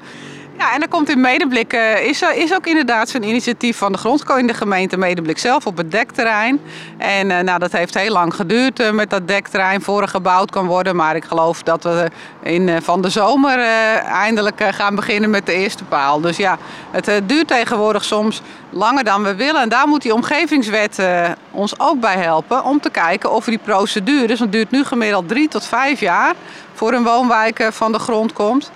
Ja, 0.57 0.73
en 0.73 0.81
er 0.81 0.87
komt 0.87 1.09
in 1.09 1.21
Medeblik, 1.21 1.73
eh, 1.73 2.05
is, 2.05 2.21
er- 2.21 2.35
is 2.35 2.53
ook 2.53 2.67
inderdaad 2.67 3.09
zo'n 3.09 3.23
initiatief 3.23 3.77
van 3.77 3.91
de 3.91 3.97
grondco 3.97 4.35
in 4.35 4.47
de 4.47 4.53
gemeente 4.53 4.97
Medeblik 4.97 5.37
zelf 5.37 5.65
op 5.65 5.77
het 5.77 5.91
dekterrein. 5.91 6.59
En 6.97 7.31
eh, 7.31 7.39
nou, 7.43 7.59
dat 7.59 7.71
heeft 7.71 7.93
heel 7.93 8.11
lang 8.11 8.35
geduurd 8.35 8.79
eh, 8.79 8.91
met 8.91 9.09
dat 9.09 9.27
dekterrein 9.27 9.81
voor 9.81 10.07
gebouwd 10.07 10.51
kan 10.51 10.65
worden. 10.65 10.95
Maar 10.95 11.15
ik 11.15 11.23
geloof 11.25 11.63
dat 11.63 11.83
we 11.83 12.09
in, 12.43 12.69
eh, 12.69 12.75
van 12.81 13.01
de 13.01 13.09
zomer 13.09 13.59
eh, 13.59 14.03
eindelijk 14.03 14.59
eh, 14.59 14.67
gaan 14.73 14.95
beginnen 14.95 15.29
met 15.29 15.45
de 15.45 15.53
eerste 15.53 15.83
paal. 15.83 16.21
Dus 16.21 16.37
ja, 16.37 16.57
het 16.91 17.07
eh, 17.07 17.15
duurt 17.25 17.47
tegenwoordig 17.47 18.03
soms 18.03 18.41
langer 18.69 19.03
dan 19.03 19.23
we 19.23 19.35
willen. 19.35 19.61
En 19.61 19.69
daar 19.69 19.87
moet 19.87 20.01
die 20.01 20.13
omgevingswet 20.13 20.99
eh, 20.99 21.29
ons 21.51 21.79
ook 21.79 21.99
bij 21.99 22.15
helpen 22.17 22.63
om 22.63 22.79
te 22.81 22.89
kijken 22.89 23.31
of 23.31 23.45
die 23.45 23.59
procedures, 23.63 24.39
want 24.39 24.41
het 24.41 24.51
duurt 24.51 24.71
nu 24.71 24.83
gemiddeld 24.83 25.27
drie 25.27 25.47
tot 25.47 25.65
vijf 25.65 25.99
jaar 25.99 26.33
voor 26.73 26.93
een 26.93 27.03
woonwijk 27.03 27.59
eh, 27.59 27.67
van 27.71 27.91
de 27.91 27.99
grond 27.99 28.33
komt 28.33 28.71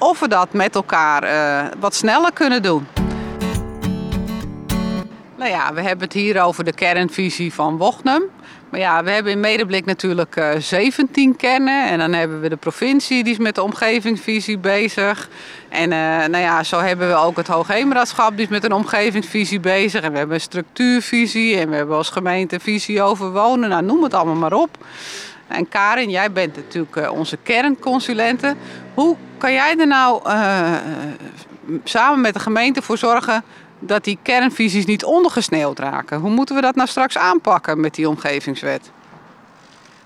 of 0.00 0.20
we 0.20 0.28
dat 0.28 0.52
met 0.52 0.74
elkaar 0.74 1.22
eh, 1.22 1.72
wat 1.78 1.94
sneller 1.94 2.32
kunnen 2.32 2.62
doen. 2.62 2.86
Nou 5.36 5.50
ja, 5.50 5.74
we 5.74 5.80
hebben 5.80 6.04
het 6.04 6.12
hier 6.12 6.42
over 6.42 6.64
de 6.64 6.72
kernvisie 6.72 7.54
van 7.54 7.76
Wochnum. 7.76 8.22
Maar 8.70 8.80
ja, 8.80 9.04
we 9.04 9.10
hebben 9.10 9.32
in 9.32 9.40
Medeblik 9.40 9.84
natuurlijk 9.84 10.36
eh 10.36 10.50
17 10.58 11.36
kernen. 11.36 11.88
En 11.88 11.98
dan 11.98 12.12
hebben 12.12 12.40
we 12.40 12.48
de 12.48 12.56
provincie, 12.56 13.24
die 13.24 13.32
is 13.32 13.38
met 13.38 13.54
de 13.54 13.62
omgevingsvisie 13.62 14.58
bezig. 14.58 15.28
En 15.68 15.92
eh, 15.92 15.98
nou 16.28 16.36
ja, 16.36 16.62
zo 16.62 16.78
hebben 16.78 17.08
we 17.08 17.14
ook 17.14 17.36
het 17.36 17.46
Hoogheemraadschap, 17.46 18.30
die 18.36 18.44
is 18.44 18.50
met 18.50 18.64
een 18.64 18.72
omgevingsvisie 18.72 19.60
bezig. 19.60 20.02
En 20.02 20.12
we 20.12 20.18
hebben 20.18 20.34
een 20.34 20.40
structuurvisie 20.40 21.56
en 21.56 21.70
we 21.70 21.76
hebben 21.76 21.96
als 21.96 22.10
gemeente 22.10 22.54
een 22.54 22.60
visie 22.60 23.02
over 23.02 23.32
wonen. 23.32 23.68
Nou, 23.68 23.82
noem 23.82 24.02
het 24.02 24.14
allemaal 24.14 24.34
maar 24.34 24.52
op. 24.52 24.78
En 25.50 25.68
Karin, 25.68 26.10
jij 26.10 26.32
bent 26.32 26.56
natuurlijk 26.56 26.96
eh, 26.96 27.12
onze 27.12 27.36
kernconsulente. 27.42 28.56
Hoe 28.94 29.16
kan 29.38 29.52
jij 29.52 29.76
er 29.78 29.86
nou 29.86 30.20
eh, 30.24 30.74
samen 31.84 32.20
met 32.20 32.34
de 32.34 32.40
gemeente 32.40 32.82
voor 32.82 32.98
zorgen 32.98 33.44
dat 33.78 34.04
die 34.04 34.18
kernvisies 34.22 34.84
niet 34.84 35.04
ondergesneeuwd 35.04 35.78
raken? 35.78 36.20
Hoe 36.20 36.30
moeten 36.30 36.54
we 36.54 36.60
dat 36.60 36.74
nou 36.74 36.88
straks 36.88 37.18
aanpakken 37.18 37.80
met 37.80 37.94
die 37.94 38.08
omgevingswet? 38.08 38.90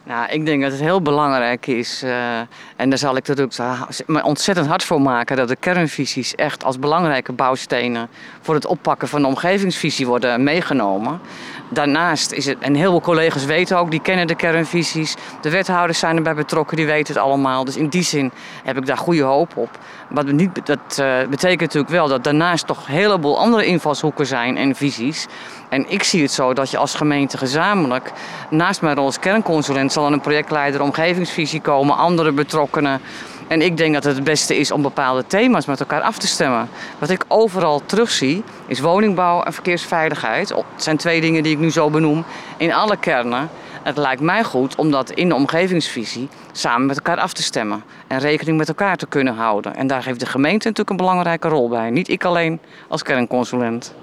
Nou, 0.07 0.29
ik 0.31 0.47
denk 0.47 0.63
dat 0.63 0.71
het 0.73 0.81
heel 0.81 1.03
belangrijk 1.03 1.67
is, 1.67 2.03
eh, 2.03 2.39
en 2.77 2.89
daar 2.89 2.99
zal 2.99 3.17
ik 3.17 3.29
natuurlijk 3.29 3.59
me 4.07 4.23
ontzettend 4.23 4.67
hard 4.67 4.85
voor 4.85 5.01
maken, 5.01 5.37
dat 5.37 5.49
de 5.49 5.57
kernvisies 5.57 6.35
echt 6.35 6.65
als 6.65 6.79
belangrijke 6.79 7.33
bouwstenen 7.33 8.09
voor 8.41 8.55
het 8.55 8.67
oppakken 8.67 9.09
van 9.09 9.23
de 9.23 9.29
omgevingsvisie 9.29 10.07
worden 10.07 10.43
meegenomen. 10.43 11.21
Daarnaast 11.69 12.33
is 12.33 12.47
het, 12.47 12.59
en 12.59 12.75
heel 12.75 12.91
veel 12.91 13.01
collega's 13.01 13.45
weten 13.45 13.79
ook, 13.79 13.91
die 13.91 14.01
kennen 14.01 14.27
de 14.27 14.35
kernvisies. 14.35 15.15
De 15.41 15.51
wethouders 15.51 15.99
zijn 15.99 16.17
erbij 16.17 16.35
betrokken, 16.35 16.77
die 16.77 16.87
weten 16.87 17.15
het 17.15 17.23
allemaal. 17.23 17.65
Dus 17.65 17.77
in 17.77 17.89
die 17.89 18.03
zin 18.03 18.33
heb 18.65 18.77
ik 18.77 18.87
daar 18.87 18.97
goede 18.97 19.23
hoop 19.23 19.57
op. 19.57 19.79
Maar 20.09 20.33
niet, 20.33 20.67
dat 20.67 20.99
eh, 20.99 21.19
betekent 21.31 21.61
natuurlijk 21.61 21.93
wel 21.93 22.09
dat 22.09 22.25
daarnaast 22.25 22.67
toch 22.67 22.79
een 22.87 22.95
heleboel 22.95 23.39
andere 23.39 23.67
invalshoeken 23.67 24.27
zijn 24.27 24.57
en 24.57 24.75
visies. 24.75 25.27
En 25.69 25.91
ik 25.91 26.03
zie 26.03 26.23
het 26.23 26.33
zo 26.33 26.53
dat 26.53 26.71
je 26.71 26.77
als 26.77 26.95
gemeente 26.95 27.39
gezamenlijk, 27.39 28.13
naast 28.51 28.83
mijn 28.83 28.97
rol 28.97 29.05
als 29.05 29.19
kernconsulent, 29.19 29.93
zal 29.93 30.07
er 30.07 30.13
een 30.13 30.21
projectleider 30.21 30.83
omgevingsvisie 30.83 31.61
komen, 31.61 31.97
andere 31.97 32.33
betrokkenen. 32.33 33.01
En 33.49 33.63
ik 33.63 33.77
denk 33.77 33.95
dat 33.95 34.05
het 34.05 34.15
het 34.15 34.25
beste 34.25 34.57
is 34.57 34.71
om 34.71 34.83
bepaalde 34.83 35.27
thema's 35.27 35.67
met 35.67 35.81
elkaar 35.81 36.01
af 36.01 36.19
te 36.19 36.27
stemmen. 36.27 36.69
Wat 36.99 37.11
ik 37.11 37.25
overal 37.29 37.83
terugzie, 37.87 38.43
is 38.67 38.81
woningbouw 38.81 39.43
en 39.43 39.53
verkeersveiligheid. 39.53 40.49
Het 40.49 40.65
zijn 40.77 40.97
twee 40.97 41.21
dingen 41.21 41.43
die 41.43 41.53
ik 41.53 41.59
nu 41.59 41.71
zo 41.71 41.91
benoem 41.91 42.25
in 42.57 42.73
alle 42.73 42.97
kernen. 42.97 43.51
Het 43.83 43.97
lijkt 43.97 44.21
mij 44.21 44.45
goed 44.45 44.75
om 44.75 44.91
dat 44.91 45.11
in 45.11 45.29
de 45.29 45.35
omgevingsvisie 45.35 46.29
samen 46.53 46.87
met 46.87 46.97
elkaar 46.97 47.19
af 47.19 47.33
te 47.33 47.43
stemmen. 47.43 47.85
En 48.07 48.19
rekening 48.19 48.59
met 48.59 48.69
elkaar 48.69 48.97
te 48.97 49.07
kunnen 49.07 49.35
houden. 49.35 49.77
En 49.77 49.87
daar 49.87 50.05
heeft 50.05 50.21
de 50.21 50.27
gemeente 50.27 50.69
natuurlijk 50.69 50.91
een 50.91 51.07
belangrijke 51.07 51.49
rol 51.49 51.69
bij. 51.69 51.91
Niet 51.91 52.09
ik 52.09 52.25
alleen 52.25 52.61
als 52.89 53.03
kernconsulent. 53.03 53.95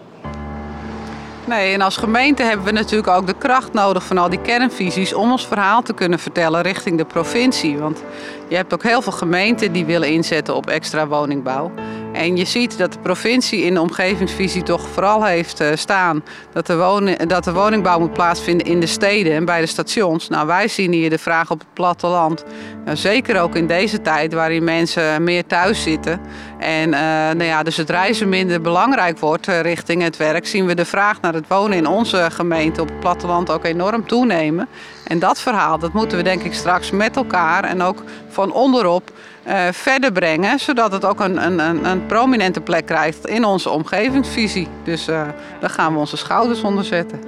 Nee, 1.52 1.74
en 1.74 1.82
als 1.82 1.98
gemeente 1.98 2.44
hebben 2.44 2.66
we 2.66 2.72
natuurlijk 2.72 3.08
ook 3.08 3.28
de 3.28 3.36
kracht 3.38 3.74
nodig 3.74 4.04
van 4.04 4.18
al 4.18 4.30
die 4.30 4.42
kernvisies 4.42 5.14
om 5.14 5.32
ons 5.32 5.48
verhaal 5.48 5.82
te 5.82 5.94
kunnen 5.94 6.20
vertellen 6.20 6.62
richting 6.62 6.98
de 6.98 7.06
provincie. 7.06 7.78
Want 7.78 8.04
je 8.48 8.56
hebt 8.56 8.74
ook 8.74 8.84
heel 8.84 9.02
veel 9.02 9.12
gemeenten 9.12 9.72
die 9.72 9.86
willen 9.86 10.10
inzetten 10.10 10.56
op 10.56 10.70
extra 10.70 11.08
woningbouw. 11.08 11.72
En 12.14 12.38
je 12.38 12.46
ziet 12.46 12.78
dat 12.78 12.94
de 12.94 13.00
provincie 13.00 13.62
in 13.62 13.74
de 13.74 13.82
omgevingsvisie 13.82 14.64
toch 14.64 14.88
vooral 14.88 15.26
heeft 15.26 15.60
eh, 15.60 15.68
staan 15.76 16.24
dat 16.54 16.68
de, 16.68 16.78
woning, 16.78 17.18
dat 17.18 17.44
de 17.44 17.54
woningbouw 17.54 18.00
moet 18.00 18.14
plaatsvinden 18.14 18.68
in 18.68 18.80
de 18.80 18.86
steden 18.86 19.34
en 19.34 19.46
bij 19.46 19.62
de 19.62 19.68
stations. 19.68 20.28
Nou, 20.30 20.48
wij 20.48 20.68
zien 20.68 20.92
hier 20.92 21.10
de 21.10 21.18
vraag 21.18 21.52
op 21.52 21.60
het 21.60 21.74
platteland. 21.74 22.44
Nou, 22.86 22.98
zeker 22.98 23.42
ook 23.42 23.56
in 23.56 23.68
deze 23.68 24.02
tijd 24.02 24.34
waarin 24.34 24.64
mensen 24.64 25.24
meer 25.24 25.46
thuis 25.46 25.84
zitten 25.84 26.22
En 26.60 26.94
eh, 26.94 27.02
nou 27.02 27.44
ja, 27.44 27.64
dus 27.64 27.78
het 27.78 27.90
reizen 27.90 28.30
minder 28.30 28.62
belangrijk 28.62 29.20
wordt 29.20 29.48
uh, 29.48 29.62
richting 29.62 30.02
het 30.02 30.18
werk, 30.18 30.48
zien 30.48 30.66
we 30.66 30.76
de 30.76 30.86
vraag 30.86 31.22
naar 31.22 31.34
het 31.34 31.48
wonen 31.48 31.78
in 31.78 31.88
onze 31.88 32.28
gemeente 32.32 32.82
op 32.82 32.88
het 32.88 33.00
platteland 33.00 33.52
ook 33.52 33.66
enorm 33.66 34.08
toenemen. 34.08 34.68
En 35.08 35.20
dat 35.20 35.40
verhaal, 35.40 35.80
dat 35.80 35.94
moeten 35.94 36.18
we 36.18 36.24
denk 36.24 36.44
ik 36.44 36.54
straks 36.54 36.92
met 36.92 37.16
elkaar 37.16 37.64
en 37.64 37.82
ook 37.82 38.04
van 38.30 38.54
onderop 38.54 39.12
uh, 39.48 39.68
verder 39.72 40.12
brengen, 40.12 40.60
zodat 40.60 40.92
het 40.92 41.06
ook 41.06 41.20
een, 41.20 41.46
een, 41.46 41.86
een, 41.86 42.06
prominente 42.06 42.62
plek 42.62 42.86
krijgt 42.86 43.28
in 43.28 43.44
onze 43.44 43.70
omgevingsvisie. 43.70 44.68
Dus 44.84 45.06
daar 45.06 45.36
gaan 45.70 45.94
we 45.94 46.00
onze 46.00 46.18
schouders 46.18 46.62
onder 46.62 46.84
zetten. 46.84 47.24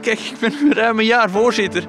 Kijk, 0.00 0.18
ik 0.18 0.38
ben 0.40 0.74
ruim 0.74 0.98
een 0.98 1.04
jaar 1.04 1.30
voorzitter 1.30 1.84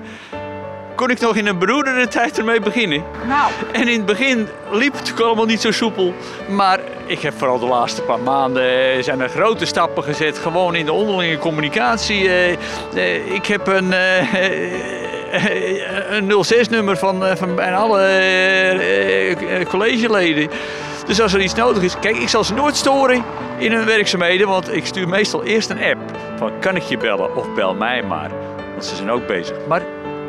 kon 0.96 1.10
ik 1.10 1.20
nog 1.20 1.36
in 1.36 1.48
een 1.48 1.58
beroerdere 1.58 2.08
tijd 2.08 2.38
ermee 2.38 2.60
beginnen. 2.60 3.04
Nou. 3.28 3.52
En 3.72 3.88
in 3.88 3.98
het 3.98 4.06
begin 4.06 4.48
liep 4.72 4.94
het 4.94 5.22
allemaal 5.22 5.46
niet 5.46 5.62
zo 5.62 5.72
soepel. 5.72 6.14
Maar 6.50 6.80
ik 7.06 7.20
heb 7.20 7.34
vooral 7.38 7.60
de 7.60 7.66
laatste 7.66 8.02
paar 8.02 8.20
maanden 8.20 8.64
eh, 8.64 9.04
zijn 9.04 9.20
er 9.20 9.30
grote 9.30 9.66
stappen 9.66 10.04
gezet. 10.04 10.38
Gewoon 10.38 10.76
in 10.76 10.86
de 10.86 10.94
onderlinge 10.94 11.38
communicatie. 11.38 12.28
Eh, 12.28 12.52
eh, 12.96 13.34
ik 13.34 13.46
heb 13.46 13.68
een, 13.68 13.94
een 16.10 16.32
06-nummer 16.46 16.98
van, 16.98 17.38
van 17.38 17.56
bijna 17.56 17.76
alle 17.76 19.66
collegeleden. 19.68 20.50
Dus 21.06 21.22
als 21.22 21.34
er 21.34 21.42
iets 21.42 21.54
nodig 21.54 21.84
is, 21.84 22.00
kijk, 22.00 22.18
ik 22.18 22.30
zal 22.30 22.44
ze 22.44 22.54
nooit 22.54 22.76
storen 22.76 23.24
in 23.58 23.72
hun 23.72 23.86
werkzaamheden, 23.86 24.48
want 24.48 24.74
ik 24.74 24.86
stuur 24.86 25.10
meestal 25.10 25.44
eerst 25.44 25.70
een 25.70 25.84
app 25.84 26.00
van 26.38 26.52
kan 26.60 26.76
ik 26.76 26.82
je 26.82 26.98
bellen 26.98 27.36
of 27.36 27.54
bel 27.54 27.74
mij 27.74 28.04
maar. 28.04 28.32
Want 28.72 28.86
ze 28.86 28.96
zijn 28.96 29.12
ook 29.12 29.28
bezig. 29.28 29.58
Maar 29.68 29.82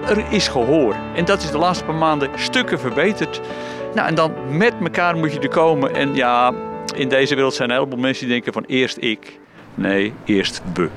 er 0.09 0.25
is 0.31 0.49
gehoor. 0.49 0.95
En 1.15 1.25
dat 1.25 1.43
is 1.43 1.51
de 1.51 1.59
laatste 1.59 1.85
paar 1.85 1.95
maanden 1.95 2.29
stukken 2.37 2.81
verbeterd. 2.81 3.41
Nou, 3.95 4.09
en 4.09 4.15
dan 4.15 4.33
met 4.49 4.75
elkaar 4.83 5.17
moet 5.17 5.33
je 5.33 5.39
er 5.39 5.49
komen. 5.49 5.95
En 5.95 6.15
ja, 6.15 6.53
in 6.95 7.09
deze 7.09 7.35
wereld 7.35 7.55
zijn 7.55 7.71
een 7.71 7.77
heleboel 7.77 7.99
mensen 7.99 8.25
die 8.25 8.35
denken 8.35 8.53
van 8.53 8.65
eerst 8.67 8.97
ik. 9.01 9.39
Nee, 9.75 10.13
eerst 10.25 10.63
we. 10.75 10.89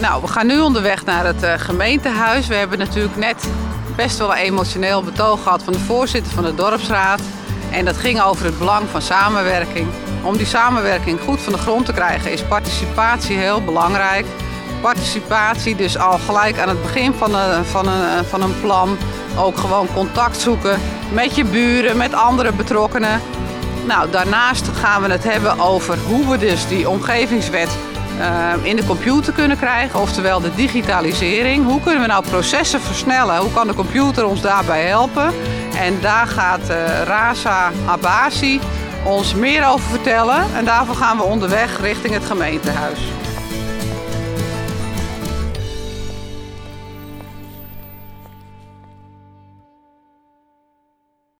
Nou, 0.00 0.22
we 0.22 0.28
gaan 0.28 0.46
nu 0.46 0.60
onderweg 0.60 1.04
naar 1.04 1.26
het 1.26 1.42
uh, 1.42 1.52
gemeentehuis. 1.56 2.46
We 2.46 2.54
hebben 2.54 2.78
natuurlijk 2.78 3.16
net 3.16 3.48
best 3.96 4.18
wel 4.18 4.30
een 4.30 4.42
emotioneel 4.42 5.02
betoog 5.02 5.42
gehad 5.42 5.62
van 5.62 5.72
de 5.72 5.78
voorzitter 5.78 6.32
van 6.32 6.44
de 6.44 6.54
dorpsraad. 6.54 7.20
En 7.70 7.84
dat 7.84 7.96
ging 7.96 8.20
over 8.20 8.44
het 8.44 8.58
belang 8.58 8.88
van 8.88 9.02
samenwerking. 9.02 9.86
Om 10.22 10.36
die 10.36 10.46
samenwerking 10.46 11.20
goed 11.20 11.40
van 11.40 11.52
de 11.52 11.58
grond 11.58 11.86
te 11.86 11.92
krijgen 11.92 12.32
is 12.32 12.42
participatie 12.42 13.36
heel 13.36 13.64
belangrijk 13.64 14.26
participatie. 14.80 15.76
Dus 15.76 15.98
al 15.98 16.18
gelijk 16.18 16.58
aan 16.58 16.68
het 16.68 16.82
begin 16.82 17.12
van 17.12 17.34
een, 17.34 17.64
van 17.64 17.88
een, 17.88 18.24
van 18.24 18.42
een 18.42 18.60
plan 18.60 18.96
ook 19.36 19.58
gewoon 19.58 19.88
contact 19.94 20.40
zoeken 20.40 20.80
met 21.12 21.34
je 21.34 21.44
buren, 21.44 21.96
met 21.96 22.14
andere 22.14 22.52
betrokkenen. 22.52 23.20
Nou, 23.86 24.10
daarnaast 24.10 24.68
gaan 24.68 25.02
we 25.02 25.08
het 25.10 25.24
hebben 25.24 25.60
over 25.60 25.98
hoe 26.06 26.28
we 26.28 26.38
dus 26.38 26.68
die 26.68 26.88
omgevingswet 26.88 27.68
in 28.62 28.76
de 28.76 28.84
computer 28.84 29.32
kunnen 29.32 29.56
krijgen, 29.56 30.00
oftewel 30.00 30.40
de 30.40 30.54
digitalisering. 30.54 31.64
Hoe 31.64 31.80
kunnen 31.80 32.00
we 32.00 32.06
nou 32.06 32.24
processen 32.28 32.80
versnellen? 32.80 33.36
Hoe 33.36 33.52
kan 33.52 33.66
de 33.66 33.74
computer 33.74 34.26
ons 34.26 34.40
daarbij 34.40 34.82
helpen? 34.82 35.32
En 35.76 36.00
daar 36.00 36.26
gaat 36.26 36.70
uh, 36.70 37.02
Rasa 37.04 37.70
Abasi 37.86 38.60
ons 39.04 39.34
meer 39.34 39.66
over 39.66 39.90
vertellen. 39.90 40.44
En 40.56 40.64
daarvoor 40.64 40.94
gaan 40.94 41.16
we 41.16 41.22
onderweg 41.22 41.80
richting 41.80 42.14
het 42.14 42.24
gemeentehuis. 42.24 43.00